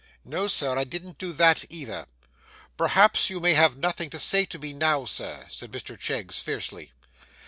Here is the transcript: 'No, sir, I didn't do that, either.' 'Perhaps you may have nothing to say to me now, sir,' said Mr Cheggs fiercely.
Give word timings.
'No, 0.25 0.47
sir, 0.47 0.79
I 0.79 0.83
didn't 0.83 1.19
do 1.19 1.31
that, 1.33 1.63
either.' 1.69 2.07
'Perhaps 2.75 3.29
you 3.29 3.39
may 3.39 3.53
have 3.53 3.77
nothing 3.77 4.09
to 4.09 4.17
say 4.17 4.45
to 4.45 4.57
me 4.57 4.73
now, 4.73 5.05
sir,' 5.05 5.45
said 5.47 5.71
Mr 5.71 5.95
Cheggs 5.95 6.39
fiercely. 6.41 6.91